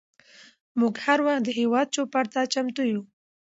[0.79, 3.03] موږ هر وخت د هیواد چوپړ ته چمتو یوو.